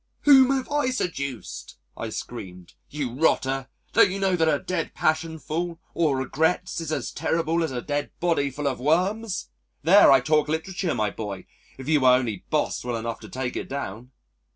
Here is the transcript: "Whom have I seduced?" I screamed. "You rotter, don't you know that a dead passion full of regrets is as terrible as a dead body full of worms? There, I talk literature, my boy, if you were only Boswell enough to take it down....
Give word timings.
"Whom 0.21 0.49
have 0.49 0.67
I 0.71 0.89
seduced?" 0.89 1.77
I 1.95 2.09
screamed. 2.09 2.73
"You 2.89 3.13
rotter, 3.13 3.67
don't 3.93 4.09
you 4.09 4.17
know 4.17 4.35
that 4.35 4.47
a 4.49 4.57
dead 4.57 4.95
passion 4.95 5.37
full 5.37 5.79
of 5.95 6.15
regrets 6.17 6.81
is 6.81 6.91
as 6.91 7.11
terrible 7.11 7.63
as 7.63 7.71
a 7.71 7.83
dead 7.83 8.09
body 8.19 8.49
full 8.49 8.67
of 8.67 8.79
worms? 8.79 9.49
There, 9.83 10.11
I 10.11 10.19
talk 10.19 10.47
literature, 10.47 10.95
my 10.95 11.11
boy, 11.11 11.45
if 11.77 11.87
you 11.87 11.99
were 11.99 12.15
only 12.15 12.45
Boswell 12.49 12.95
enough 12.95 13.19
to 13.19 13.29
take 13.29 13.55
it 13.55 13.69
down.... 13.69 14.09